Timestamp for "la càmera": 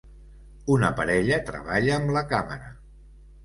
2.19-2.77